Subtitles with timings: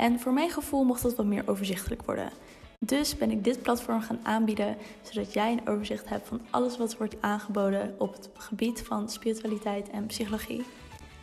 [0.00, 2.30] En voor mijn gevoel mocht dat wat meer overzichtelijk worden.
[2.78, 6.96] Dus ben ik dit platform gaan aanbieden, zodat jij een overzicht hebt van alles wat
[6.96, 10.62] wordt aangeboden op het gebied van spiritualiteit en psychologie.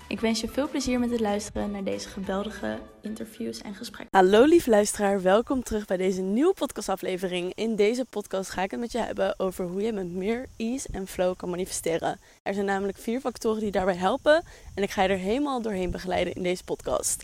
[0.07, 4.19] Ik wens je veel plezier met het luisteren naar deze geweldige interviews en gesprekken.
[4.19, 7.51] Hallo lief luisteraar, welkom terug bij deze nieuwe podcastaflevering.
[7.55, 10.87] In deze podcast ga ik het met je hebben over hoe je met meer ease
[10.91, 12.19] en flow kan manifesteren.
[12.43, 14.43] Er zijn namelijk vier factoren die daarbij helpen
[14.75, 17.23] en ik ga je er helemaal doorheen begeleiden in deze podcast.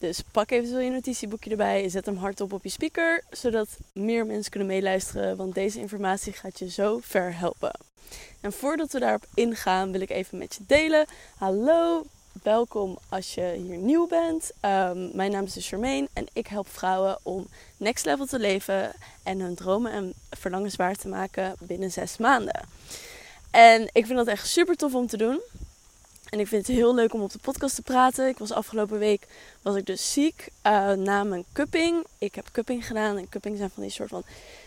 [0.00, 4.50] Dus pak even je notitieboekje erbij, zet hem hardop op je speaker, zodat meer mensen
[4.50, 7.72] kunnen meeluisteren, want deze informatie gaat je zo ver helpen.
[8.40, 11.06] En voordat we daarop ingaan, wil ik even met je delen.
[11.36, 12.04] Hallo,
[12.42, 14.50] welkom als je hier nieuw bent.
[14.64, 18.92] Um, mijn naam is dus Charmaine en ik help vrouwen om next level te leven
[19.22, 22.60] en hun dromen en verlangens waar te maken binnen zes maanden.
[23.50, 25.40] En ik vind dat echt super tof om te doen.
[26.30, 28.28] En ik vind het heel leuk om op de podcast te praten.
[28.28, 29.26] Ik was afgelopen week
[29.62, 32.04] was ik dus ziek uh, na mijn cupping.
[32.18, 33.16] Ik heb cupping gedaan.
[33.16, 34.22] En cupping zijn van die soort van,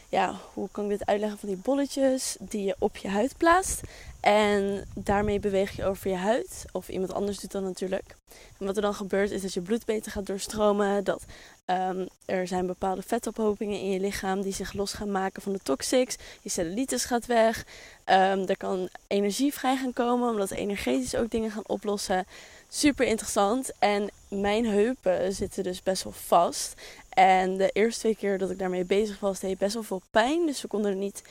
[0.10, 1.40] ja, hoe kan ik dit uitleggen?
[1.40, 3.82] Van die bolletjes die je op je huid plaatst.
[4.20, 6.66] En daarmee beweeg je over je huid.
[6.72, 8.16] Of iemand anders doet dat natuurlijk.
[8.60, 11.04] En wat er dan gebeurt is dat je bloed beter gaat doorstromen.
[11.04, 11.26] Dat
[11.66, 15.60] um, er zijn bepaalde vetophopingen in je lichaam die zich los gaan maken van de
[15.64, 16.16] toxics.
[16.42, 17.66] Je cellulitis gaat weg.
[18.06, 22.26] Um, er kan energie vrij gaan komen omdat energetisch ook dingen gaan oplossen.
[22.70, 23.72] Super interessant.
[23.80, 26.74] En mijn heupen zitten dus best wel vast.
[27.10, 30.46] En de eerste twee keer dat ik daarmee bezig was, deed best wel veel pijn.
[30.46, 31.22] Dus we konden er niet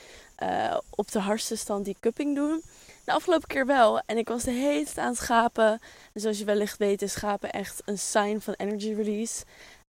[0.43, 2.63] uh, op de hardste stand die cupping doen.
[3.05, 4.01] De afgelopen keer wel.
[4.05, 5.81] En ik was de hele tijd aan het schapen.
[6.13, 9.43] En zoals je wellicht weet is schapen echt een sign van energy release.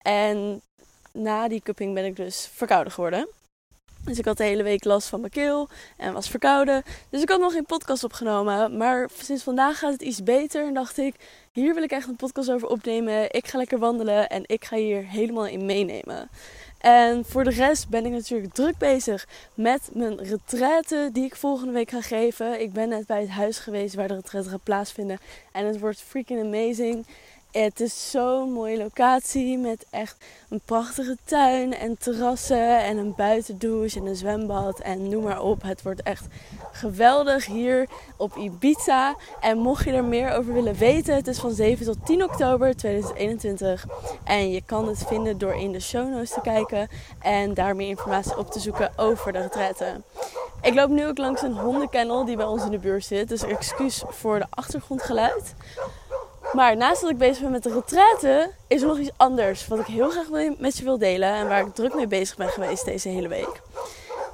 [0.02, 0.62] En
[1.14, 3.28] na die cupping ben ik dus verkouden geworden.
[4.04, 6.84] Dus ik had de hele week last van mijn keel en was verkouden.
[7.10, 8.78] Dus ik had nog geen podcast opgenomen.
[8.78, 10.66] Maar sinds vandaag gaat het iets beter.
[10.66, 11.16] En dacht ik,
[11.52, 13.34] hier wil ik echt een podcast over opnemen.
[13.34, 16.30] Ik ga lekker wandelen en ik ga hier helemaal in meenemen.
[16.80, 21.74] En voor de rest ben ik natuurlijk druk bezig met mijn retraite die ik volgende
[21.74, 22.62] week ga geven.
[22.62, 25.20] Ik ben net bij het huis geweest waar de retraite gaat plaatsvinden.
[25.52, 27.06] En het wordt freaking amazing.
[27.52, 30.16] Het is zo'n mooie locatie met echt
[30.50, 35.62] een prachtige tuin en terrassen en een buitendouche en een zwembad en noem maar op.
[35.62, 36.26] Het wordt echt
[36.72, 39.16] geweldig hier op Ibiza.
[39.40, 42.76] En mocht je er meer over willen weten, het is van 7 tot 10 oktober
[42.76, 43.86] 2021.
[44.24, 46.88] En je kan het vinden door in de show notes te kijken
[47.20, 50.04] en daar meer informatie op te zoeken over de retretten.
[50.62, 53.44] Ik loop nu ook langs een hondenkennel die bij ons in de buurt zit, dus
[53.44, 55.56] excuus voor de achtergrondgeluid.
[56.52, 59.80] Maar naast dat ik bezig ben met de retraite, is er nog iets anders wat
[59.80, 62.86] ik heel graag met je wil delen en waar ik druk mee bezig ben geweest
[62.86, 63.62] deze hele week.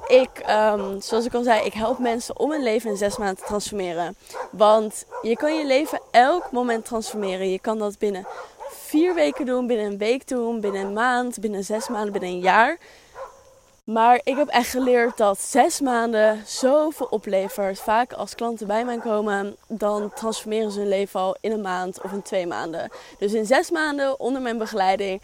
[0.06, 3.36] Ik, um, zoals ik al zei, ik help mensen om hun leven in zes maanden
[3.36, 4.16] te transformeren.
[4.50, 7.50] Want je kan je leven elk moment transformeren.
[7.50, 8.26] Je kan dat binnen
[8.70, 12.40] vier weken doen, binnen een week doen, binnen een maand, binnen zes maanden, binnen een
[12.40, 12.78] jaar.
[13.86, 17.80] Maar ik heb echt geleerd dat zes maanden zoveel oplevert.
[17.80, 22.02] Vaak als klanten bij mij komen, dan transformeren ze hun leven al in een maand
[22.02, 22.90] of in twee maanden.
[23.18, 25.22] Dus in zes maanden onder mijn begeleiding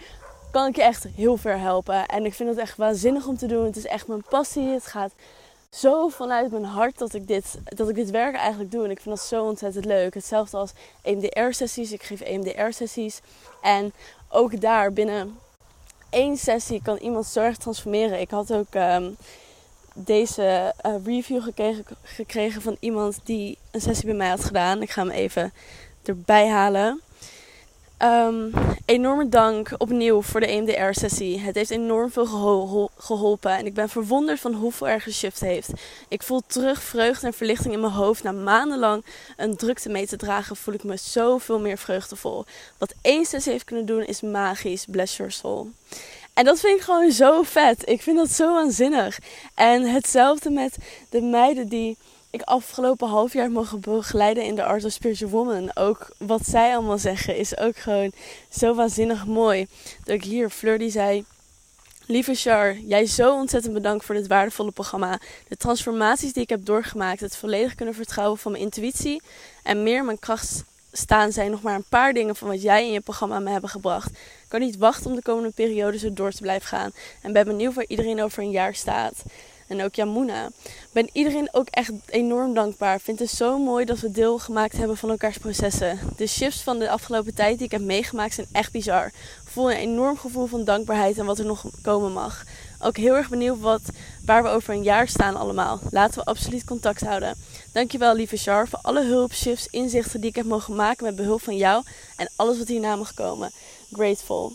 [0.50, 2.06] kan ik je echt heel ver helpen.
[2.06, 3.65] En ik vind het echt waanzinnig om te doen.
[3.65, 4.69] Het is echt mijn passie.
[4.69, 5.12] Het gaat
[5.71, 8.84] zo vanuit mijn hart dat ik dit, dat ik dit werk eigenlijk doe.
[8.84, 10.15] En ik vind dat zo ontzettend leuk.
[10.15, 11.93] Hetzelfde als EMDR-sessies.
[11.93, 13.21] Ik geef EMDR-sessies.
[13.62, 13.93] En
[14.29, 15.39] ook daar binnen
[16.12, 18.21] één sessie kan iemand zo erg transformeren.
[18.21, 19.17] Ik had ook um,
[19.95, 24.83] deze uh, review gekregen, gekregen van iemand die een sessie bij mij had gedaan.
[24.83, 25.53] Ik ga hem even
[26.03, 27.00] erbij halen.
[28.04, 28.52] Um,
[28.84, 31.40] enorme dank opnieuw voor de EMDR-sessie.
[31.40, 35.70] Het heeft enorm veel geholpen en ik ben verwonderd van hoeveel er geshift heeft.
[36.08, 38.22] Ik voel terug vreugde en verlichting in mijn hoofd.
[38.22, 39.04] Na maandenlang
[39.37, 42.44] een drukte mee te dragen, voel ik me zoveel meer vreugdevol.
[42.78, 44.84] Wat één sessie heeft kunnen doen is magisch.
[44.90, 45.70] Bless your soul.
[46.34, 47.88] En dat vind ik gewoon zo vet.
[47.88, 49.19] Ik vind dat zo waanzinnig.
[49.55, 50.76] En hetzelfde met
[51.10, 51.96] de meiden die
[52.32, 55.70] ik afgelopen half jaar mogen begeleiden in de Art of Spiritual Woman.
[55.75, 58.12] Ook wat zij allemaal zeggen is ook gewoon
[58.50, 59.67] zo waanzinnig mooi.
[60.05, 61.25] Dat ik hier, Fleur die zei...
[62.06, 65.20] Lieve Char, jij zo ontzettend bedankt voor dit waardevolle programma.
[65.49, 69.23] De transformaties die ik heb doorgemaakt, het volledig kunnen vertrouwen van mijn intuïtie
[69.62, 72.93] en meer mijn kracht staan zijn nog maar een paar dingen van wat jij in
[72.93, 74.11] je programma me hebben gebracht.
[74.49, 76.90] kan niet wachten om de komende periode zo door te blijven gaan.
[77.23, 79.23] En ben benieuwd waar iedereen over een jaar staat.
[79.72, 80.50] En ook Jamuna.
[80.92, 83.00] Ben iedereen ook echt enorm dankbaar.
[83.00, 85.98] Vind het zo mooi dat we deel gemaakt hebben van elkaars processen.
[86.16, 89.06] De shifts van de afgelopen tijd die ik heb meegemaakt zijn echt bizar.
[89.06, 89.12] Ik
[89.44, 92.44] voel een enorm gevoel van dankbaarheid en wat er nog komen mag.
[92.80, 93.82] Ook heel erg benieuwd wat,
[94.24, 95.80] waar we over een jaar staan allemaal.
[95.90, 97.36] Laten we absoluut contact houden.
[97.72, 101.42] Dankjewel lieve Char voor alle hulp, shifts, inzichten die ik heb mogen maken met behulp
[101.42, 101.84] van jou.
[102.16, 103.50] En alles wat hierna mag komen.
[103.92, 104.52] Grateful.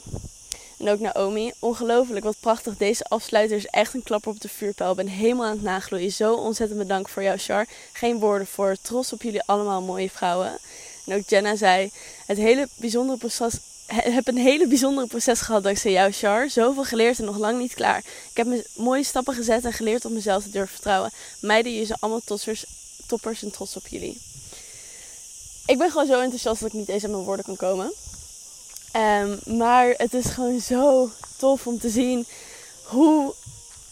[0.78, 1.52] En ook Naomi.
[1.60, 2.78] Ongelooflijk, wat prachtig.
[2.78, 4.90] Deze afsluiter is echt een klapper op de vuurpijl.
[4.90, 6.12] Ik ben helemaal aan het nagloeien.
[6.12, 7.66] Zo ontzettend bedankt voor jou, Char.
[7.94, 8.76] Geen woorden voor.
[8.82, 10.58] Trots op jullie allemaal mooie vrouwen.
[11.06, 11.92] En ook Jenna zei:
[12.26, 13.54] Het hele bijzondere proces.
[13.86, 16.50] heb een hele bijzondere proces gehad dankzij jou, Char.
[16.50, 17.98] Zoveel geleerd en nog lang niet klaar.
[18.34, 21.12] Ik heb mooie stappen gezet en geleerd om mezelf te durven vertrouwen.
[21.40, 22.22] Meiden, jullie zijn allemaal
[23.08, 24.18] toppers en trots op jullie.
[25.66, 27.94] Ik ben gewoon zo enthousiast dat ik niet eens aan mijn woorden kan komen.
[28.98, 32.26] Um, maar het is gewoon zo tof om te zien
[32.84, 33.34] hoe,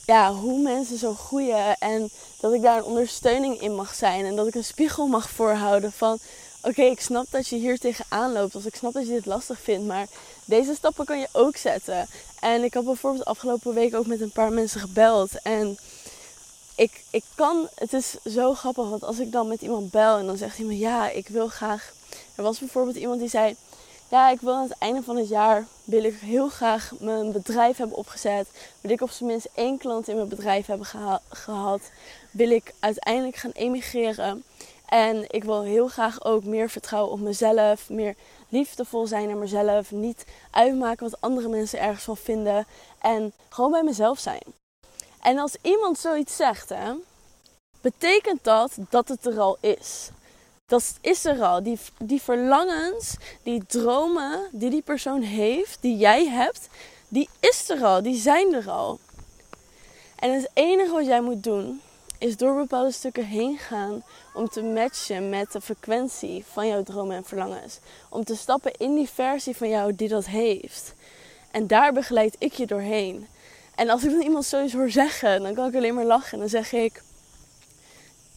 [0.06, 1.78] ja, hoe mensen zo groeien.
[1.78, 2.10] En
[2.40, 4.26] dat ik daar een ondersteuning in mag zijn.
[4.26, 6.18] En dat ik een spiegel mag voorhouden van...
[6.62, 8.56] Oké, ik snap dat je hier tegenaan loopt.
[8.56, 9.88] Of ik snap dat je dit lastig vindt.
[9.88, 10.08] Maar
[10.46, 12.08] deze stappen kan je ook zetten.
[12.40, 15.42] En ik had bijvoorbeeld afgelopen week ook met een paar mensen gebeld.
[15.42, 15.78] En
[16.76, 17.68] ik, ik kan...
[17.76, 18.90] Het is zo grappig.
[18.90, 20.80] Want als ik dan met iemand bel en dan zegt iemand...
[20.80, 21.94] Ja, ik wil graag...
[22.36, 23.56] Er was bijvoorbeeld iemand die zei
[24.16, 27.78] ja, ik wil aan het einde van het jaar wil ik heel graag mijn bedrijf
[27.78, 28.48] hebben opgezet.
[28.82, 30.88] Wil ik op zijn minst één klant in mijn bedrijf hebben
[31.30, 31.82] gehad.
[32.32, 34.44] Wil ik uiteindelijk gaan emigreren.
[34.86, 37.90] En ik wil heel graag ook meer vertrouwen op mezelf.
[37.90, 38.16] Meer
[38.50, 39.92] liefdevol zijn naar mezelf.
[39.92, 42.66] Niet uitmaken wat andere mensen ergens van vinden.
[43.02, 44.44] En gewoon bij mezelf zijn.
[45.22, 46.94] En als iemand zoiets zegt, hè,
[47.82, 50.10] betekent dat dat het er al is
[50.66, 51.64] dat is er al.
[51.64, 56.68] Die, die verlangens, die dromen die die persoon heeft, die jij hebt,
[57.08, 58.02] die is er al.
[58.02, 59.00] Die zijn er al.
[60.16, 61.82] En het enige wat jij moet doen,
[62.18, 64.04] is door bepaalde stukken heen gaan
[64.34, 67.80] om te matchen met de frequentie van jouw dromen en verlangens.
[68.10, 70.94] Om te stappen in die versie van jou die dat heeft.
[71.52, 73.28] En daar begeleid ik je doorheen.
[73.76, 76.34] En als ik dan iemand zoiets hoor zeggen, dan kan ik alleen maar lachen.
[76.34, 77.04] En dan zeg ik,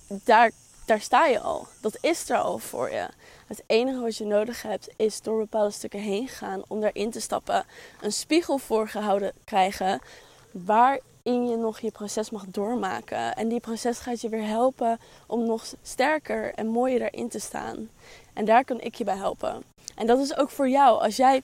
[0.08, 0.52] daar
[0.88, 1.66] daar sta je al.
[1.80, 3.08] Dat is er al voor je.
[3.46, 7.20] Het enige wat je nodig hebt is door bepaalde stukken heen gaan om daarin te
[7.20, 7.64] stappen.
[8.00, 10.00] Een spiegel voorgehouden krijgen
[10.50, 13.36] waarin je nog je proces mag doormaken.
[13.36, 17.90] En die proces gaat je weer helpen om nog sterker en mooier daarin te staan.
[18.32, 19.62] En daar kan ik je bij helpen.
[19.94, 21.00] En dat is ook voor jou.
[21.02, 21.42] Als jij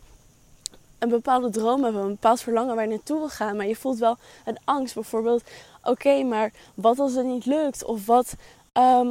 [0.98, 3.98] een bepaalde droom hebt, een bepaald verlangen waar je naartoe wil gaan, maar je voelt
[3.98, 4.94] wel een angst.
[4.94, 5.42] Bijvoorbeeld,
[5.82, 7.84] oké, maar wat als het niet lukt?
[7.84, 8.34] Of wat
[8.74, 9.08] Ehm,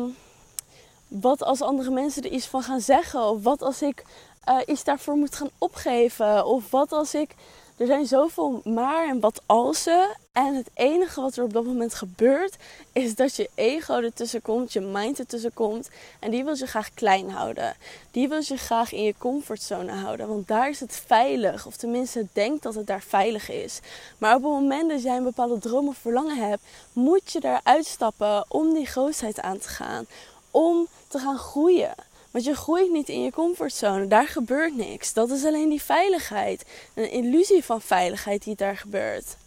[1.08, 3.30] wat als andere mensen er iets van gaan zeggen?
[3.30, 4.04] Of wat als ik
[4.50, 6.46] uh, iets daarvoor moet gaan opgeven?
[6.46, 7.36] Of wat als ik.
[7.78, 10.18] Er zijn zoveel maar en wat alsen.
[10.32, 12.56] En het enige wat er op dat moment gebeurt,
[12.92, 15.90] is dat je ego ertussen komt, je mind ertussen komt.
[16.20, 17.76] En die wil je graag klein houden.
[18.12, 20.28] Die wil je graag in je comfortzone houden.
[20.28, 21.66] Want daar is het veilig.
[21.66, 23.80] Of tenminste, denkt dat het daar veilig is.
[24.18, 27.62] Maar op het moment dat jij een bepaalde droom of verlangen hebt, moet je daar
[27.64, 30.06] uitstappen om die grootheid aan te gaan.
[30.52, 31.94] Om te gaan groeien.
[32.34, 34.08] Want je groeit niet in je comfortzone.
[34.08, 35.14] Daar gebeurt niks.
[35.14, 36.66] Dat is alleen die veiligheid.
[36.94, 39.38] Een illusie van veiligheid die daar gebeurt.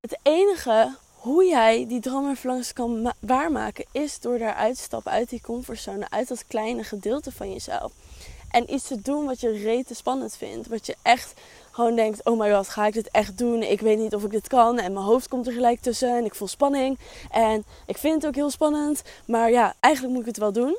[0.00, 4.82] Het enige hoe jij die droom en verlangens kan waarmaken is door daar uit te
[4.82, 7.92] stappen uit die comfortzone, uit dat kleine gedeelte van jezelf.
[8.50, 10.68] En iets te doen wat je rete spannend vindt.
[10.68, 11.32] Wat je echt
[11.70, 13.62] gewoon denkt: oh my god, ga ik dit echt doen?
[13.62, 14.78] Ik weet niet of ik dit kan.
[14.78, 16.98] En mijn hoofd komt er gelijk tussen en ik voel spanning.
[17.30, 19.02] En ik vind het ook heel spannend.
[19.26, 20.76] Maar ja, eigenlijk moet ik het wel doen.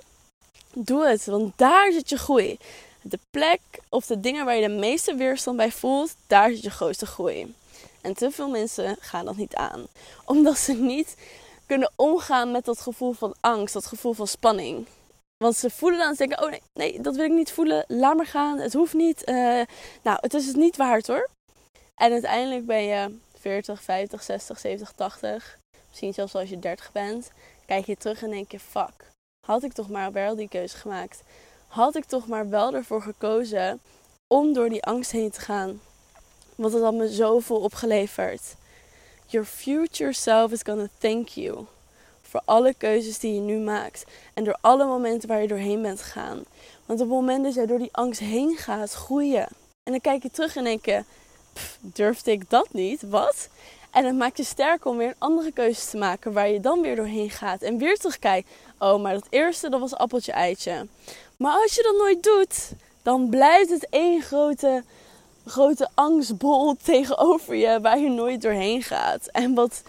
[0.77, 2.58] Doe het, want daar zit je groei.
[3.01, 6.70] De plek of de dingen waar je de meeste weerstand bij voelt, daar zit je
[6.70, 7.55] grootste groei.
[8.01, 9.88] En te veel mensen gaan dat niet aan,
[10.25, 11.15] omdat ze niet
[11.65, 14.88] kunnen omgaan met dat gevoel van angst, dat gevoel van spanning.
[15.38, 17.86] Want ze voelen dan en denken: Oh nee, nee, dat wil ik niet voelen.
[17.88, 18.60] Laat maar gaan.
[18.60, 19.29] Het hoeft niet.
[19.29, 19.62] Uh,
[20.01, 21.29] nou, het is het niet waard hoor.
[21.96, 25.60] En uiteindelijk ben je 40, 50, 60, 70, 80.
[25.88, 27.32] Misschien zelfs als je 30 bent.
[27.65, 29.13] Kijk je terug en denk je: Fuck
[29.46, 31.24] had ik toch maar wel die keuze gemaakt.
[31.68, 33.82] Had ik toch maar wel ervoor gekozen
[34.28, 35.82] om door die angst heen te gaan.
[36.56, 38.56] Want het had me zoveel opgeleverd.
[39.25, 41.66] Your future self is gonna thank you.
[42.22, 44.04] Voor alle keuzes die je nu maakt.
[44.34, 46.44] En door alle momenten waar je doorheen bent gegaan.
[46.86, 49.48] Want op het moment dat jij door die angst heen gaat, groeien.
[49.84, 51.04] En dan kijk je terug en denk je,
[51.80, 53.02] durfde ik dat niet?
[53.02, 53.50] Wat?
[53.92, 56.82] En het maakt je sterker om weer een andere keuze te maken waar je dan
[56.82, 57.62] weer doorheen gaat.
[57.62, 58.50] En weer terugkijkt.
[58.79, 60.88] Oh, maar dat eerste dat was appeltje eitje.
[61.38, 64.84] Maar als je dat nooit doet, dan blijft het één grote
[65.46, 69.27] grote angstbol tegenover je waar je nooit doorheen gaat.
[69.27, 69.84] En wat,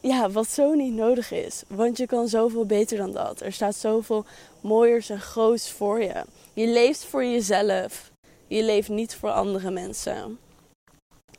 [0.00, 1.62] ja, wat zo niet nodig is.
[1.68, 3.40] Want je kan zoveel beter dan dat.
[3.40, 4.24] Er staat zoveel
[4.60, 6.24] mooiers en groots voor je.
[6.52, 8.10] Je leeft voor jezelf.
[8.46, 10.38] Je leeft niet voor andere mensen.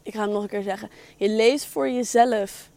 [0.04, 0.90] Ik ga hem nog een keer zeggen.
[1.18, 2.70] Je leeft voor jezelf.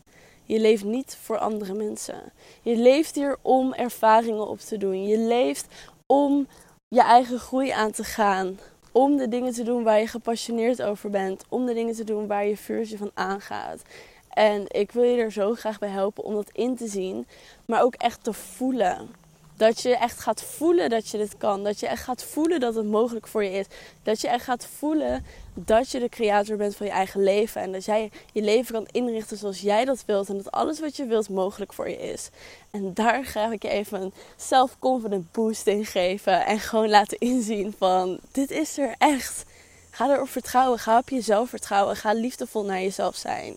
[0.44, 2.32] Je leeft niet voor andere mensen.
[2.62, 5.06] Je leeft hier om ervaringen op te doen.
[5.06, 5.66] Je leeft
[6.06, 6.46] om
[6.88, 8.58] je eigen groei aan te gaan.
[8.92, 11.44] Om de dingen te doen waar je gepassioneerd over bent.
[11.48, 13.82] Om de dingen te doen waar je vuurtje van aangaat.
[14.28, 17.26] En ik wil je er zo graag bij helpen om dat in te zien.
[17.66, 19.23] Maar ook echt te voelen.
[19.56, 21.64] Dat je echt gaat voelen dat je dit kan.
[21.64, 23.66] Dat je echt gaat voelen dat het mogelijk voor je is.
[24.02, 27.60] Dat je echt gaat voelen dat je de creator bent van je eigen leven.
[27.60, 30.28] En dat jij je leven kan inrichten zoals jij dat wilt.
[30.28, 32.28] En dat alles wat je wilt mogelijk voor je is.
[32.70, 36.46] En daar ga ik je even een self-confident boost in geven.
[36.46, 39.44] En gewoon laten inzien van dit is er echt.
[39.90, 40.78] Ga erop vertrouwen.
[40.78, 41.96] Ga op jezelf vertrouwen.
[41.96, 43.54] Ga liefdevol naar jezelf zijn.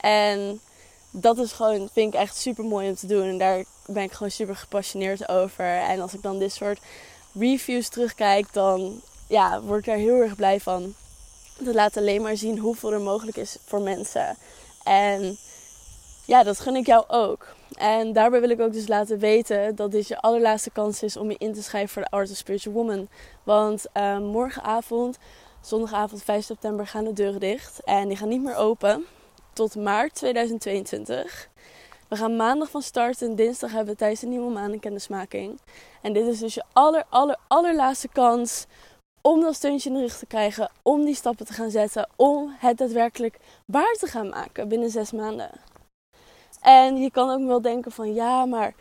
[0.00, 0.60] En
[1.16, 3.28] dat is gewoon, vind ik echt super mooi om te doen.
[3.28, 5.64] En daar ben ik gewoon super gepassioneerd over.
[5.64, 6.80] En als ik dan dit soort
[7.32, 10.94] reviews terugkijk, dan ja, word ik daar heel erg blij van.
[11.58, 14.36] Dat laat alleen maar zien hoeveel er mogelijk is voor mensen.
[14.84, 15.36] En
[16.24, 17.46] ja, dat gun ik jou ook.
[17.74, 21.30] En daarbij wil ik ook dus laten weten dat dit je allerlaatste kans is om
[21.30, 23.08] je in te schrijven voor de Art of Spiritual Woman.
[23.42, 25.18] Want uh, morgenavond,
[25.60, 27.80] zondagavond 5 september, gaan de deuren dicht.
[27.84, 29.06] En die gaan niet meer open
[29.54, 31.48] tot maart 2022.
[32.08, 35.60] We gaan maandag van start en dinsdag hebben we tijdens de nieuwe maan een kennismaking.
[36.02, 38.66] En dit is dus je aller, aller, allerlaatste kans
[39.20, 40.70] om dat steuntje in de rug te krijgen.
[40.82, 42.08] Om die stappen te gaan zetten.
[42.16, 45.50] Om het daadwerkelijk waar te gaan maken binnen zes maanden.
[46.60, 48.74] En je kan ook wel denken van ja, maar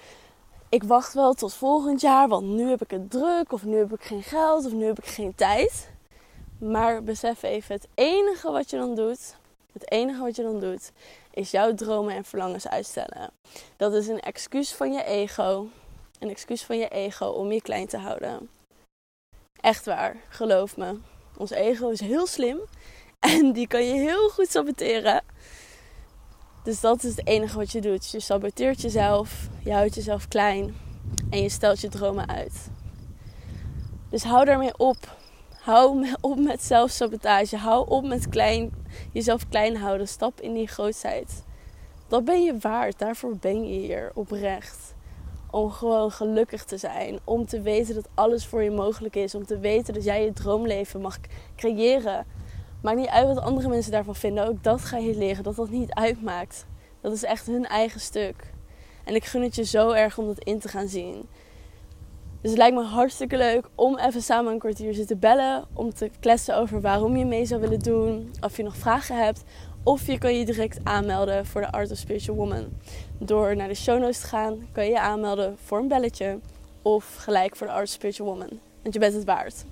[0.70, 2.28] ik wacht wel tot volgend jaar.
[2.28, 3.52] Want nu heb ik het druk.
[3.52, 4.66] Of nu heb ik geen geld.
[4.66, 5.92] Of nu heb ik geen tijd.
[6.60, 9.36] Maar besef even, het enige wat je dan doet
[9.74, 10.92] het enige wat je dan doet,
[11.32, 13.32] is jouw dromen en verlangens uitstellen.
[13.78, 15.68] Dat is een excuus van je ego.
[16.20, 18.50] Een excuus van je ego om je klein te houden.
[19.62, 20.98] Echt waar, geloof me.
[21.38, 22.60] Ons ego is heel slim
[23.20, 25.24] en die kan je heel goed saboteren.
[26.64, 28.12] Dus dat is het enige wat je doet.
[28.12, 30.76] Je saboteert jezelf, je houdt jezelf klein
[31.30, 32.70] en je stelt je dromen uit.
[34.10, 34.98] Dus hou daarmee op.
[35.64, 37.58] Hou op met zelfsabotage.
[37.58, 38.72] Hou op met klein,
[39.12, 40.08] jezelf klein houden.
[40.08, 41.44] Stap in die grootheid.
[42.08, 43.00] Dat ben je waard.
[43.00, 44.94] Daarvoor ben je hier oprecht.
[45.52, 47.20] Om gewoon gelukkig te zijn.
[47.24, 49.36] Om te weten dat alles voor je mogelijk is.
[49.36, 51.18] Om te weten dat jij je droomleven mag
[51.56, 52.26] creëren.
[52.82, 54.48] Maakt niet uit wat andere mensen daarvan vinden.
[54.48, 55.44] Ook dat ga je leren.
[55.44, 56.66] Dat dat niet uitmaakt.
[57.02, 58.54] Dat is echt hun eigen stuk.
[59.04, 61.28] En ik gun het je zo erg om dat in te gaan zien.
[62.44, 65.66] Dus het lijkt me hartstikke leuk om even samen een kwartier zitten bellen.
[65.74, 68.32] Om te kletsen over waarom je mee zou willen doen.
[68.42, 69.44] Of je nog vragen hebt.
[69.84, 72.66] Of je kan je direct aanmelden voor de Art of Spiritual Woman.
[73.18, 76.40] Door naar de show notes te gaan kan je je aanmelden voor een belletje.
[76.82, 78.60] Of gelijk voor de Art of Spiritual Woman.
[78.82, 79.66] Want je bent het waard.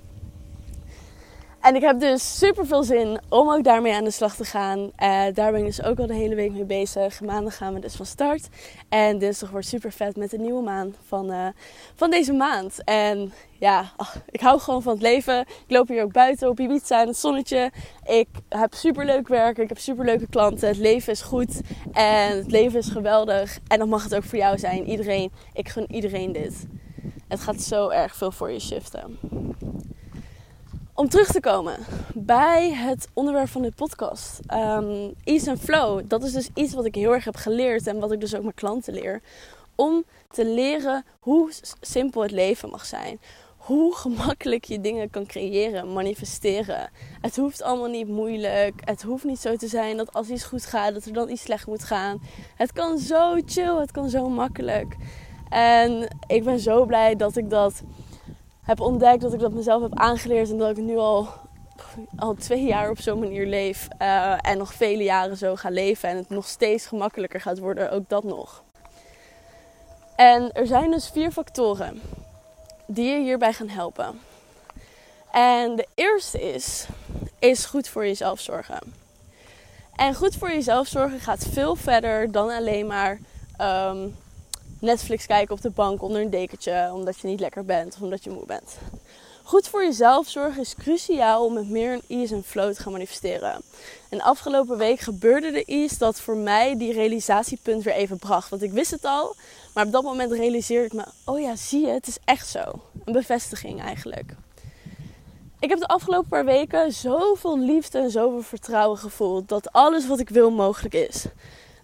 [1.62, 4.78] En ik heb dus super veel zin om ook daarmee aan de slag te gaan.
[4.78, 4.90] Uh,
[5.34, 7.20] daar ben ik dus ook al de hele week mee bezig.
[7.20, 8.48] Maandag gaan we dus van start.
[8.88, 11.46] En dinsdag wordt super vet met de nieuwe maan van, uh,
[11.94, 12.84] van deze maand.
[12.84, 13.92] En ja,
[14.30, 15.40] ik hou gewoon van het leven.
[15.40, 17.70] Ik loop hier ook buiten op Ibiza in het zonnetje.
[18.04, 19.58] Ik heb super leuk werk.
[19.58, 20.68] Ik heb super leuke klanten.
[20.68, 21.60] Het leven is goed.
[21.92, 23.58] En het leven is geweldig.
[23.68, 24.88] En dan mag het ook voor jou zijn.
[24.88, 26.66] Iedereen, ik gun iedereen dit.
[27.28, 29.18] Het gaat zo erg veel voor je shiften.
[30.94, 31.76] Om terug te komen
[32.14, 34.40] bij het onderwerp van dit podcast.
[34.54, 36.00] Um, ease and flow.
[36.04, 38.42] Dat is dus iets wat ik heel erg heb geleerd en wat ik dus ook
[38.42, 39.20] mijn klanten leer.
[39.74, 43.20] Om te leren hoe simpel het leven mag zijn.
[43.56, 46.90] Hoe gemakkelijk je dingen kan creëren, manifesteren.
[47.20, 48.80] Het hoeft allemaal niet moeilijk.
[48.84, 51.42] Het hoeft niet zo te zijn dat als iets goed gaat, dat er dan iets
[51.42, 52.22] slecht moet gaan.
[52.56, 54.96] Het kan zo chill, het kan zo makkelijk.
[55.48, 57.82] En ik ben zo blij dat ik dat
[58.62, 61.28] heb ontdekt dat ik dat mezelf heb aangeleerd en dat ik nu al,
[62.16, 63.88] al twee jaar op zo'n manier leef.
[63.98, 67.90] Uh, en nog vele jaren zo ga leven en het nog steeds gemakkelijker gaat worden,
[67.90, 68.62] ook dat nog.
[70.16, 72.00] En er zijn dus vier factoren
[72.86, 74.20] die je hierbij gaan helpen.
[75.30, 76.86] En de eerste is,
[77.38, 78.94] is goed voor jezelf zorgen.
[79.96, 83.18] En goed voor jezelf zorgen gaat veel verder dan alleen maar
[83.60, 84.16] um,
[84.82, 88.24] Netflix kijken op de bank onder een dekentje omdat je niet lekker bent of omdat
[88.24, 88.76] je moe bent.
[89.42, 92.92] Goed voor jezelf zorgen is cruciaal om met meer een ease en flow te gaan
[92.92, 93.62] manifesteren.
[94.10, 98.50] En afgelopen week gebeurde er iets dat voor mij die realisatiepunt weer even bracht.
[98.50, 99.34] Want ik wist het al,
[99.74, 102.60] maar op dat moment realiseerde ik me: oh ja, zie je, het is echt zo.
[103.04, 104.34] Een bevestiging eigenlijk.
[105.58, 110.20] ik heb de afgelopen paar weken zoveel liefde en zoveel vertrouwen gevoeld dat alles wat
[110.20, 111.26] ik wil mogelijk is.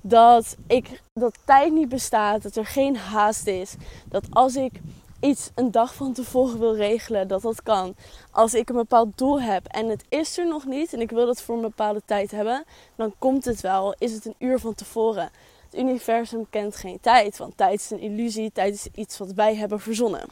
[0.01, 3.75] Dat, ik, dat tijd niet bestaat, dat er geen haast is.
[4.09, 4.81] Dat als ik
[5.21, 7.95] iets een dag van tevoren wil regelen, dat dat kan.
[8.31, 11.27] Als ik een bepaald doel heb en het is er nog niet en ik wil
[11.27, 12.65] dat voor een bepaalde tijd hebben,
[12.97, 13.95] dan komt het wel.
[13.99, 15.31] Is het een uur van tevoren?
[15.71, 19.57] Het universum kent geen tijd, want tijd is een illusie, tijd is iets wat wij
[19.57, 20.29] hebben verzonnen.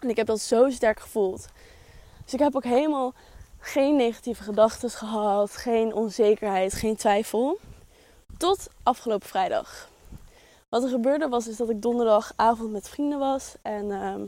[0.00, 1.48] En ik heb dat zo sterk gevoeld.
[2.24, 3.12] Dus ik heb ook helemaal
[3.58, 7.58] geen negatieve gedachten gehad, geen onzekerheid, geen twijfel.
[8.38, 9.88] Tot afgelopen vrijdag.
[10.68, 13.54] Wat er gebeurde was is dat ik donderdagavond met vrienden was.
[13.62, 14.20] En ehm,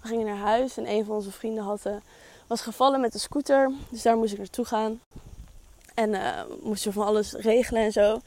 [0.00, 0.76] we gingen naar huis.
[0.76, 1.92] En een van onze vrienden had, uh,
[2.46, 3.72] was gevallen met de scooter.
[3.88, 5.00] Dus daar moest ik naartoe gaan.
[5.94, 8.20] En uh, moesten van alles regelen en zo.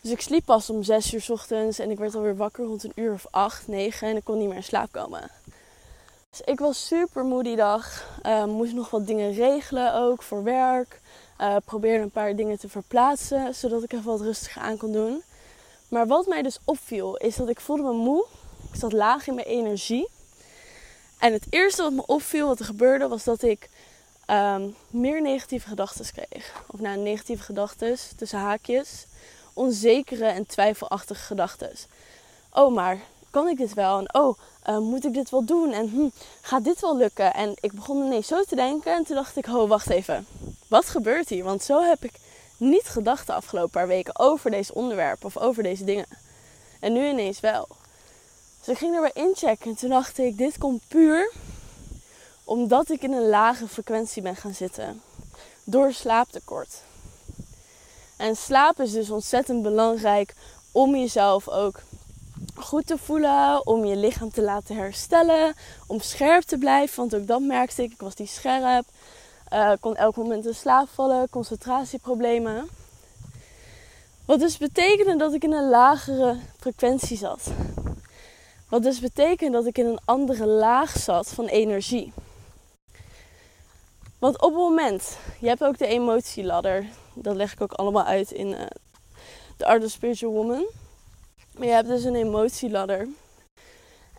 [0.00, 1.78] Dus ik sliep pas om 6 uur ochtends.
[1.78, 4.08] En ik werd alweer wakker rond een uur of 8, 9.
[4.08, 5.30] En ik kon niet meer in slaap komen.
[6.30, 8.06] Dus ik was super moe die dag.
[8.26, 11.00] Uh, moest nog wat dingen regelen ook voor werk.
[11.40, 15.22] Uh, probeerde een paar dingen te verplaatsen, zodat ik even wat rustiger aan kon doen.
[15.88, 18.26] Maar wat mij dus opviel, is dat ik voelde me moe.
[18.72, 20.08] Ik zat laag in mijn energie.
[21.18, 23.68] En het eerste wat me opviel, wat er gebeurde, was dat ik
[24.30, 26.62] um, meer negatieve gedachten kreeg.
[26.66, 29.06] Of nou, negatieve gedachten tussen haakjes.
[29.52, 31.72] Onzekere en twijfelachtige gedachten.
[32.52, 32.98] Oh, maar
[33.30, 33.98] kan ik dit wel?
[33.98, 34.38] En oh,
[34.70, 35.72] uh, moet ik dit wel doen?
[35.72, 36.08] En hm,
[36.40, 37.34] gaat dit wel lukken?
[37.34, 38.94] En ik begon ineens zo te denken.
[38.94, 40.26] En toen dacht ik, oh, wacht even.
[40.68, 41.44] Wat gebeurt hier?
[41.44, 42.12] Want zo heb ik
[42.56, 46.06] niet gedacht de afgelopen paar weken over deze onderwerpen of over deze dingen.
[46.80, 47.68] En nu ineens wel.
[48.58, 51.32] Dus ik ging erbij inchecken en toen dacht ik, dit komt puur
[52.44, 55.02] omdat ik in een lage frequentie ben gaan zitten.
[55.64, 56.82] Door slaaptekort.
[58.16, 60.34] En slaap is dus ontzettend belangrijk
[60.72, 61.80] om jezelf ook
[62.54, 65.54] goed te voelen, om je lichaam te laten herstellen,
[65.86, 66.96] om scherp te blijven.
[66.96, 68.84] Want ook dat merkte ik, ik was niet scherp.
[69.52, 72.68] Uh, kon elk moment in slaap vallen, concentratieproblemen.
[74.24, 77.50] Wat dus betekende dat ik in een lagere frequentie zat.
[78.68, 82.12] Wat dus betekent dat ik in een andere laag zat van energie.
[84.18, 88.30] Want op het moment, je hebt ook de emotieladder, dat leg ik ook allemaal uit
[88.30, 88.60] in uh,
[89.56, 90.66] The Art of Spiritual Woman.
[91.56, 93.08] Maar je hebt dus een emotieladder.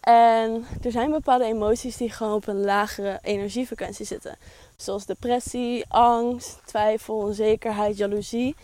[0.02, 4.38] En er zijn bepaalde emoties die gewoon op een lagere energiefrequentie zitten.
[4.76, 8.56] Zoals depressie, angst, twijfel, onzekerheid, jaloezie.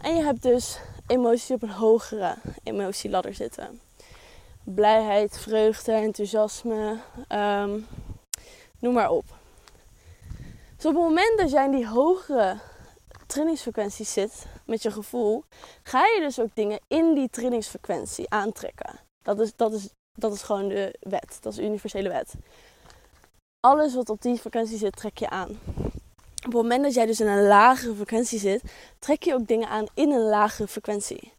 [0.00, 3.80] En je hebt dus emoties op een hogere emotieladder zitten.
[4.64, 6.98] Blijheid, vreugde, enthousiasme,
[7.28, 7.86] um,
[8.78, 9.24] noem maar op.
[10.76, 12.58] Dus op het moment dat die hogere
[13.32, 15.44] trillingsfrequentie zit met je gevoel,
[15.82, 19.00] ga je dus ook dingen in die trillingsfrequentie aantrekken.
[19.22, 21.38] Dat is, dat is, dat is gewoon de wet.
[21.40, 22.34] Dat is de universele wet.
[23.60, 25.50] Alles wat op die frequentie zit, trek je aan.
[26.36, 28.62] Op het moment dat jij dus in een lagere frequentie zit,
[28.98, 31.32] trek je ook dingen aan in een lagere frequentie.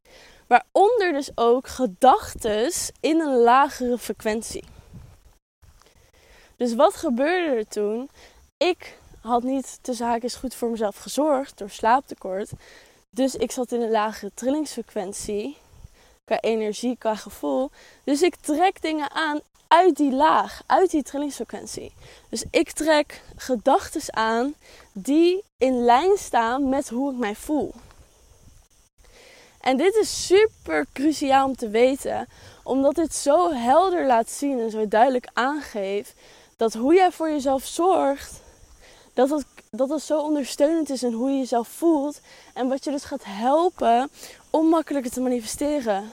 [0.48, 4.64] Waaronder dus ook gedachten in een lagere frequentie.
[6.56, 8.10] Dus wat gebeurde er toen?
[8.58, 12.52] Ik had niet tussen haakjes goed voor mezelf gezorgd door slaaptekort.
[13.10, 15.58] Dus ik zat in een lagere trillingsfrequentie.
[16.26, 17.72] Qua energie, qua gevoel.
[18.04, 21.94] Dus ik trek dingen aan uit die laag, uit die trillingsfrequentie.
[22.30, 24.56] Dus ik trek gedachten aan
[24.94, 27.74] die in lijn staan met hoe ik mij voel.
[29.62, 32.28] En dit is super cruciaal om te weten,
[32.64, 36.14] omdat dit zo helder laat zien en zo duidelijk aangeeft
[36.58, 38.43] dat hoe jij voor jezelf zorgt,
[39.14, 42.20] dat het, dat het zo ondersteunend is in hoe je jezelf voelt
[42.54, 44.10] en wat je dus gaat helpen
[44.50, 46.12] om makkelijker te manifesteren.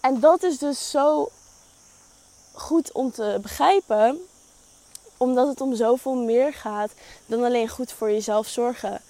[0.00, 1.28] En dat is dus zo
[2.52, 4.20] goed om te begrijpen,
[5.16, 6.90] omdat het om zoveel meer gaat
[7.26, 9.00] dan alleen goed voor jezelf zorgen.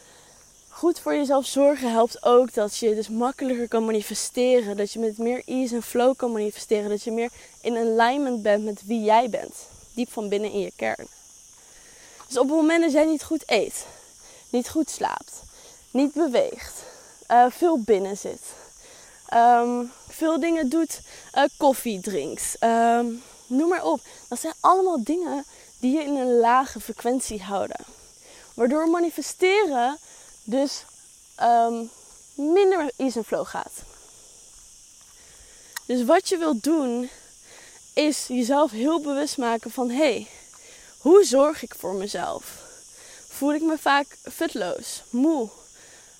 [0.69, 4.77] Goed voor jezelf zorgen helpt ook dat je dus makkelijker kan manifesteren.
[4.77, 6.89] Dat je met meer ease en flow kan manifesteren.
[6.89, 9.55] Dat je meer in alignment bent met wie jij bent.
[9.95, 11.16] Diep van binnen in je kern.
[12.27, 13.87] Dus op het moment dat jij niet goed eet,
[14.51, 15.43] niet goed slaapt,
[15.91, 16.83] niet beweegt,
[17.31, 18.41] uh, veel binnen zit,
[19.27, 21.01] ehm, veel dingen doet,
[21.35, 23.07] uh, koffie drinkt, ehm,
[23.47, 24.01] noem maar op.
[24.29, 25.45] Dat zijn allemaal dingen
[25.79, 27.85] die je in een lage frequentie houden.
[28.55, 29.99] Waardoor manifesteren
[30.45, 30.85] dus
[31.43, 31.91] um,
[32.35, 33.73] minder ease en flow gaat.
[35.87, 37.11] Dus wat je wilt doen
[37.95, 40.27] is jezelf heel bewust maken van hé, hey,
[41.07, 42.45] hoe zorg ik voor mezelf?
[43.29, 45.49] Voel ik me vaak futloos, moe,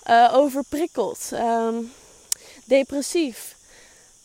[0.07, 1.93] uh, overprikkeld, um,
[2.65, 3.57] depressief?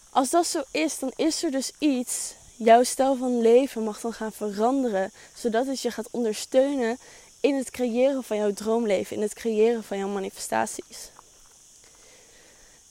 [0.10, 4.13] Als dat zo is, dan is er dus iets jouw stijl van leven mag dan
[4.13, 6.97] gaan veranderen, zodat het je gaat ondersteunen
[7.39, 11.12] in het creëren van jouw droomleven, in het creëren van jouw manifestaties.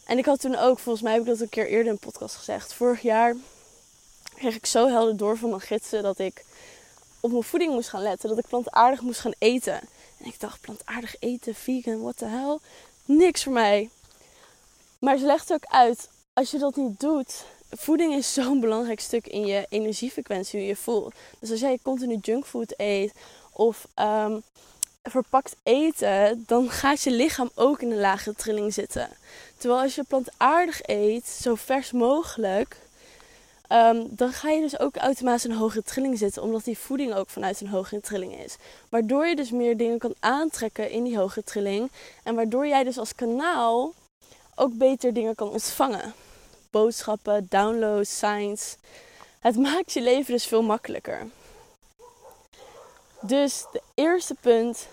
[0.05, 1.99] En ik had toen ook, volgens mij heb ik dat een keer eerder in een
[1.99, 2.73] podcast gezegd.
[2.73, 3.37] Vorig jaar
[4.35, 6.45] kreeg ik zo helder door van mijn gidsen dat ik
[7.21, 8.29] op mijn voeding moest gaan letten.
[8.29, 9.81] Dat ik plantaardig moest gaan eten.
[10.19, 12.59] En ik dacht, plantaardig eten, vegan, what the hell?
[13.05, 13.91] Niks voor mij.
[14.99, 19.27] Maar ze legt ook uit, als je dat niet doet, voeding is zo'n belangrijk stuk
[19.27, 21.15] in je energiefrequentie, hoe je voelt.
[21.39, 23.13] Dus als jij continu junkfood eet
[23.53, 24.43] of um,
[25.03, 29.09] verpakt eten, dan gaat je lichaam ook in een lage trilling zitten.
[29.57, 32.77] Terwijl als je plantaardig eet, zo vers mogelijk,
[33.73, 37.29] um, dan ga je dus ook automatisch een hogere trilling zitten, omdat die voeding ook
[37.31, 38.57] vanuit een hogere trilling is.
[38.89, 41.91] Waardoor je dus meer dingen kan aantrekken in die hogere trilling
[42.23, 43.93] en waardoor jij dus als kanaal
[44.55, 46.15] ook beter dingen kan ontvangen.
[46.71, 48.77] Boodschappen, downloads, signs.
[49.41, 51.27] Het maakt je leven dus veel makkelijker.
[53.21, 54.89] Dus de eerste punt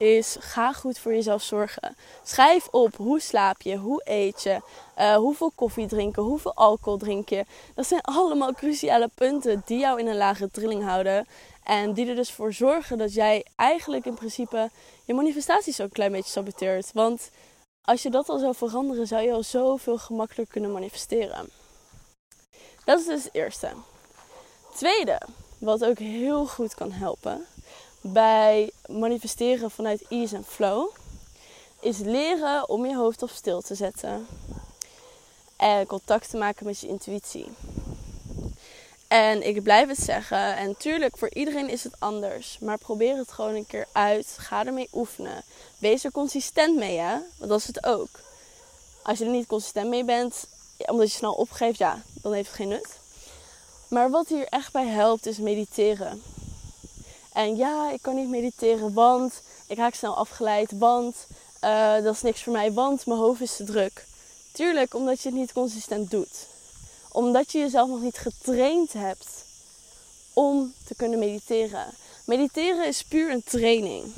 [0.00, 1.96] is ga goed voor jezelf zorgen.
[2.24, 4.60] Schrijf op hoe slaap je, hoe eet je,
[4.98, 7.44] uh, hoeveel koffie drinken, hoeveel alcohol drink je.
[7.74, 11.26] Dat zijn allemaal cruciale punten die jou in een lage trilling houden.
[11.64, 14.70] En die er dus voor zorgen dat jij eigenlijk in principe
[15.04, 16.90] je manifestaties ook een klein beetje saboteert.
[16.92, 17.30] Want
[17.82, 21.48] als je dat al zou veranderen, zou je al zoveel gemakkelijker kunnen manifesteren.
[22.84, 23.68] Dat is dus het eerste.
[24.74, 25.20] Tweede,
[25.58, 27.46] wat ook heel goed kan helpen
[28.00, 30.90] bij manifesteren vanuit ease en flow,
[31.80, 34.26] is leren om je hoofd op stil te zetten
[35.56, 37.46] en contact te maken met je intuïtie.
[39.08, 40.56] En ik blijf het zeggen.
[40.56, 42.58] En tuurlijk, voor iedereen is het anders.
[42.60, 44.34] Maar probeer het gewoon een keer uit.
[44.38, 45.42] Ga ermee oefenen.
[45.78, 47.18] Wees er consistent mee, hè?
[47.36, 48.08] Want dat is het ook.
[49.02, 50.46] Als je er niet consistent mee bent,
[50.86, 52.98] omdat je snel opgeeft, ja, dan heeft het geen nut.
[53.88, 56.22] Maar wat hier echt bij helpt, is mediteren.
[57.32, 61.26] En ja, ik kan niet mediteren, want ik raak snel afgeleid, want
[61.64, 64.06] uh, dat is niks voor mij, want mijn hoofd is te druk.
[64.52, 66.48] Tuurlijk, omdat je het niet consistent doet
[67.12, 69.44] omdat je jezelf nog niet getraind hebt
[70.32, 71.86] om te kunnen mediteren.
[72.24, 74.14] Mediteren is puur een training.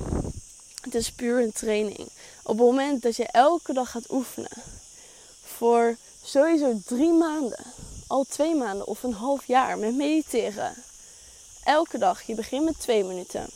[0.80, 2.08] Het is puur een training.
[2.42, 4.62] Op het moment dat je elke dag gaat oefenen,
[5.44, 7.64] voor sowieso drie maanden,
[8.06, 10.74] al twee maanden of een half jaar met mediteren.
[11.64, 13.46] Elke dag, je begint met twee minuten,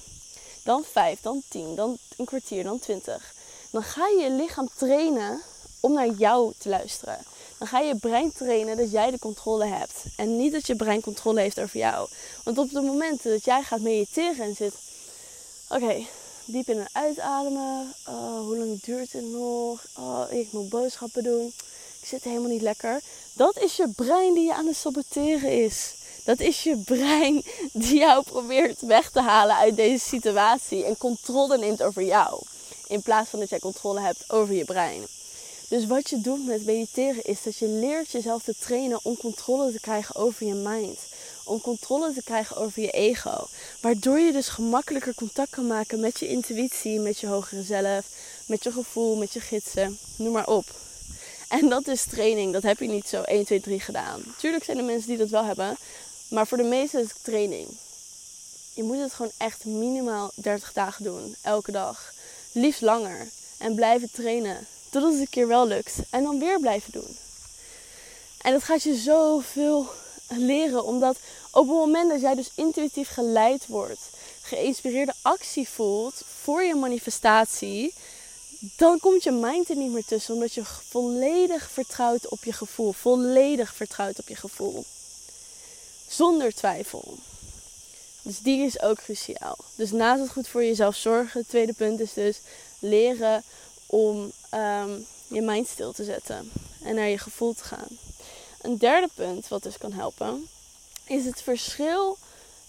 [0.64, 3.35] dan vijf, dan tien, dan een kwartier, dan twintig.
[3.71, 5.42] Dan ga je je lichaam trainen
[5.81, 7.19] om naar jou te luisteren
[7.59, 10.05] dan ga je je brein trainen dat jij de controle hebt.
[10.16, 12.09] En niet dat je brein controle heeft over jou.
[12.45, 14.75] Want op de momenten dat jij gaat mediteren en zit,
[15.69, 16.07] oké,
[16.45, 17.95] diep in en uitademen.
[18.09, 19.85] Oh, hoe lang duurt het nog?
[19.99, 21.47] Oh, ik moet boodschappen doen.
[22.01, 23.01] Ik zit helemaal niet lekker.
[23.33, 25.95] Dat is je brein die je aan het saboteren is.
[26.27, 31.59] Dat is je brein die jou probeert weg te halen uit deze situatie en controle
[31.59, 32.43] neemt over jou.
[32.87, 35.03] In plaats van dat jij controle hebt over je brein.
[35.69, 39.73] Dus wat je doet met mediteren is dat je leert jezelf te trainen om controle
[39.73, 40.99] te krijgen over je mind.
[41.45, 43.47] Om controle te krijgen over je ego.
[43.81, 48.07] Waardoor je dus gemakkelijker contact kan maken met je intuïtie, met je hogere zelf,
[48.47, 49.99] met je gevoel, met je gidsen.
[50.17, 50.65] Noem maar op.
[51.49, 52.53] En dat is training.
[52.53, 54.23] Dat heb je niet zo 1, 2, 3 gedaan.
[54.39, 55.77] Tuurlijk zijn er mensen die dat wel hebben.
[56.29, 57.69] Maar voor de meesten is het training.
[58.75, 61.37] Je moet het gewoon echt minimaal 30 dagen doen.
[61.43, 62.12] Elke dag.
[62.53, 63.29] Liefst langer.
[63.59, 64.67] En blijven trainen.
[64.91, 65.95] Totdat het een keer wel lukt.
[66.11, 67.17] En dan weer blijven doen.
[68.41, 69.87] En dat gaat je zoveel
[70.29, 70.85] leren.
[70.85, 71.17] Omdat
[71.51, 74.01] op het moment dat jij dus intuïtief geleid wordt,
[74.43, 77.95] geïnspireerde actie voelt voor je manifestatie,
[78.77, 80.35] dan komt je mind er niet meer tussen.
[80.35, 82.93] Omdat je volledig vertrouwt op je gevoel.
[82.93, 84.85] Volledig vertrouwt op je gevoel.
[86.09, 87.19] Zonder twijfel.
[88.23, 89.57] Dus die is ook cruciaal.
[89.75, 92.40] Dus naast het goed voor jezelf zorgen, het tweede punt is dus
[92.79, 93.42] leren
[93.87, 94.90] om ehm,
[95.29, 96.51] je mind stil te zetten
[96.83, 97.99] en naar je gevoel te gaan.
[98.61, 100.49] Een derde punt wat dus kan helpen,
[101.07, 102.16] is het verschil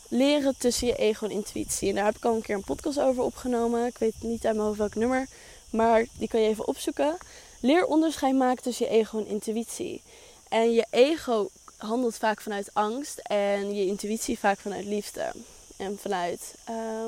[0.07, 1.89] leren tussen je ego en intuïtie.
[1.89, 3.85] En daar heb ik al een keer een podcast over opgenomen.
[3.85, 5.27] Ik weet niet uit mijn hoofd welk nummer,
[5.69, 7.17] maar die kan je even opzoeken.
[7.59, 10.01] Leer onderscheid maken tussen je ego en intuïtie.
[10.49, 15.31] En je ego handelt vaak vanuit angst en je intuïtie vaak vanuit liefde
[15.77, 17.05] en vanuit, uh,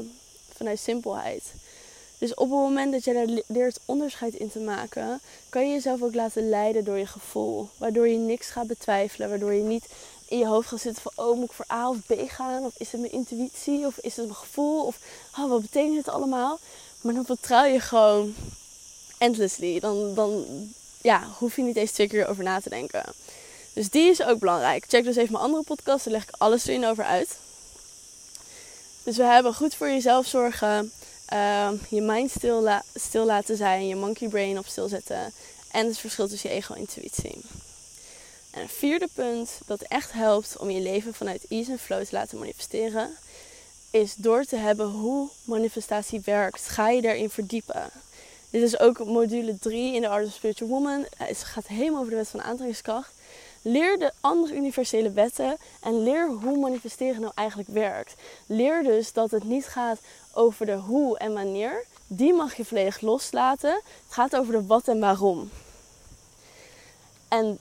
[0.56, 1.44] vanuit simpelheid.
[2.18, 6.02] Dus op het moment dat je daar leert onderscheid in te maken, kan je jezelf
[6.02, 7.70] ook laten leiden door je gevoel.
[7.78, 9.86] Waardoor je niks gaat betwijfelen, waardoor je niet
[10.28, 12.66] in je hoofd gaat zitten van, oh moet ik voor A of B gaan?
[12.66, 13.86] Of is het mijn intuïtie?
[13.86, 14.86] Of is het mijn gevoel?
[14.86, 15.00] Of
[15.38, 16.60] oh, wat betekent het allemaal?
[17.02, 18.36] Maar dan vertrouw je gewoon
[19.18, 19.80] endlessly.
[19.80, 20.46] Dan, dan
[21.02, 23.04] ja, hoef je niet eens twee keer over na te denken.
[23.80, 24.86] Dus die is ook belangrijk.
[24.88, 27.38] Check dus even mijn andere podcast, daar leg ik alles erin over uit.
[29.04, 30.92] Dus we hebben goed voor jezelf zorgen,
[31.34, 35.34] uh, je mind stil, stil, laten zijn, je monkey brain op stil zetten
[35.72, 37.42] en het verschil tussen je ego en intuïtie.
[38.52, 42.15] En een vierde punt dat echt helpt om je leven vanuit ease en flow te
[42.15, 43.18] laten manifesteren,
[43.92, 46.68] is door te hebben hoe manifestatie werkt.
[46.68, 47.89] Ga je daarin verdiepen.
[48.50, 51.06] Dit is ook module 3 in de Art of Spiritual Woman.
[51.18, 53.18] Het gaat helemaal over de wet van aantrekkingskracht.
[53.62, 58.13] Leer de andere universele wetten en leer hoe manifesteren nou eigenlijk werkt.
[58.45, 60.00] Leer dus dat het niet gaat
[60.34, 61.86] over de hoe en wanneer.
[62.08, 63.74] Die mag je volledig loslaten.
[63.74, 65.50] Het gaat over de wat en waarom.
[67.28, 67.60] En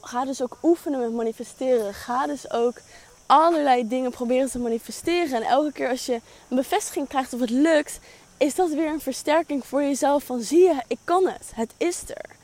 [0.00, 1.94] ga dus ook oefenen met manifesteren.
[1.94, 2.80] Ga dus ook
[3.26, 5.42] allerlei dingen proberen te manifesteren.
[5.42, 7.98] En elke keer als je een bevestiging krijgt of het lukt,
[8.36, 11.50] is dat weer een versterking voor jezelf van zie je, ik kan het.
[11.54, 12.38] Het is er.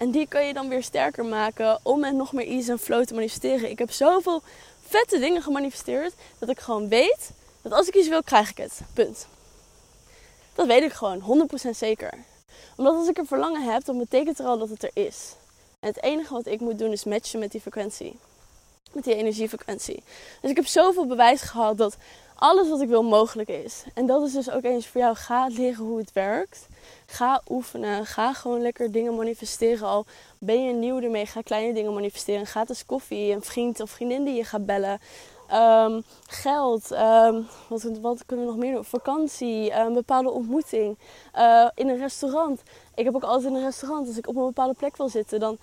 [0.00, 3.04] En die kan je dan weer sterker maken om met nog meer ease en flow
[3.04, 3.70] te manifesteren.
[3.70, 4.42] Ik heb zoveel
[4.86, 7.30] vette dingen gemanifesteerd dat ik gewoon weet
[7.62, 8.80] dat als ik iets wil, krijg ik het.
[8.94, 9.26] Punt.
[10.54, 12.12] Dat weet ik gewoon, 100% zeker.
[12.76, 15.34] Omdat als ik een verlangen heb, dan betekent er al dat het er is.
[15.80, 18.18] En het enige wat ik moet doen is matchen met die frequentie.
[18.92, 20.02] Met die energiefrequentie.
[20.40, 21.96] Dus ik heb zoveel bewijs gehad dat
[22.40, 23.84] alles wat ik wil mogelijk is.
[23.94, 25.16] En dat is dus ook eens voor jou.
[25.16, 26.68] Ga leren hoe het werkt.
[27.06, 28.06] Ga oefenen.
[28.06, 29.88] Ga gewoon lekker dingen manifesteren.
[29.88, 30.04] Al
[30.38, 32.46] ben je nieuw ermee, ga kleine dingen manifesteren.
[32.46, 34.98] Gratis koffie, een vriend of vriendin die je gaat bellen.
[35.48, 38.84] Ehm, geld, um, wat, wat, kunnen we nog meer doen?
[38.84, 40.98] Vakantie, een bepaalde ontmoeting.
[41.36, 42.62] Uh, in een restaurant.
[42.94, 45.40] Ik heb ook altijd in een restaurant, als ik op een bepaalde plek wil zitten,
[45.40, 45.58] dan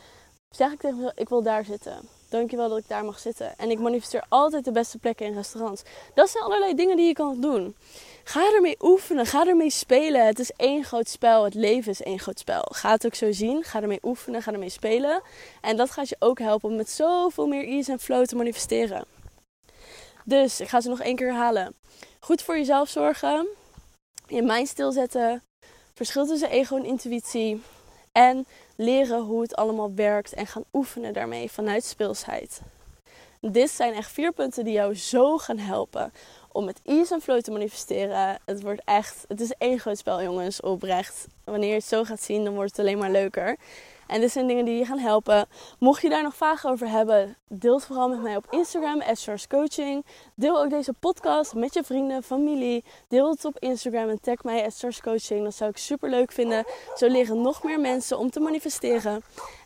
[0.49, 2.16] zeg ik tegen mezelf, ik wil daar zitten.
[2.29, 3.57] Dankjewel dat ik daar mag zitten.
[3.57, 5.83] En ik manifesteer altijd de beste plekken in restaurants.
[6.13, 7.75] Dat zijn allerlei dingen die je kan doen.
[8.23, 10.25] Ga ermee oefenen, ga ermee spelen.
[10.25, 12.65] Het is één groot spel, het leven is één groot spel.
[12.71, 15.21] Ga het ook zo zien, ga ermee oefenen, ga ermee spelen.
[15.61, 19.05] En dat gaat je ook helpen om met zoveel meer ease en flow te manifesteren.
[20.23, 21.75] Dus, ik ga ze nog één keer herhalen.
[22.19, 23.47] Goed voor jezelf zorgen,
[24.27, 25.43] je mind stilzetten,
[25.93, 27.61] verschil tussen ego en intuïtie
[28.11, 28.45] en
[28.77, 32.61] leren hoe het allemaal werkt en gaan oefenen daarmee vanuit speelsheid.
[33.41, 36.13] Dit zijn echt vier punten die jou zo gaan helpen
[36.51, 38.39] om met ease en flow te manifesteren.
[38.45, 41.27] Het wordt echt, het is één groot spel jongens, oprecht.
[41.43, 43.57] Wanneer je het zo gaat zien, dan wordt het alleen maar leuker.
[44.07, 45.47] En dit zijn dingen die je gaan helpen.
[45.79, 49.01] Mocht je daar nog vragen over hebben, deel het vooral met mij op Instagram,
[49.49, 50.05] Coaching.
[50.35, 52.83] Deel ook deze podcast met je vrienden, familie.
[53.07, 54.71] Deel het op Instagram en tag mij
[55.03, 55.43] Coaching.
[55.43, 56.65] Dat zou ik super leuk vinden.
[56.95, 59.23] Zo leren nog meer mensen om te manifesteren.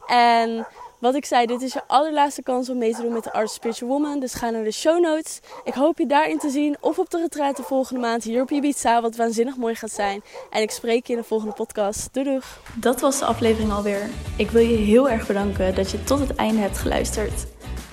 [0.08, 0.68] En
[1.02, 3.50] wat ik zei, dit is je allerlaatste kans om mee te doen met de Art
[3.50, 4.20] Spiritual Woman.
[4.20, 5.40] Dus ga naar de show notes.
[5.64, 6.78] Ik hoop je daarin te zien.
[6.80, 9.02] Of op de retreat de volgende maand hier op Ibiza.
[9.02, 10.22] Wat waanzinnig mooi gaat zijn.
[10.50, 12.14] En ik spreek je in de volgende podcast.
[12.14, 12.46] Doei doeg.
[12.76, 14.10] Dat was de aflevering alweer.
[14.38, 17.46] Ik wil je heel erg bedanken dat je tot het einde hebt geluisterd.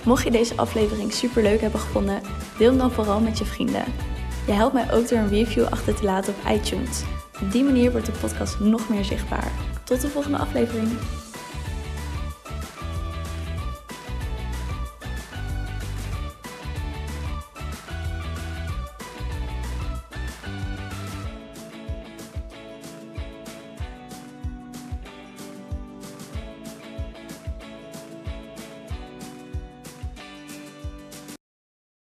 [0.03, 2.21] Mocht je deze aflevering super leuk hebben gevonden,
[2.57, 3.83] deel hem dan vooral met je vrienden.
[4.45, 7.03] Je helpt mij ook door een review achter te laten op iTunes.
[7.41, 9.51] Op die manier wordt de podcast nog meer zichtbaar.
[9.83, 10.89] Tot de volgende aflevering.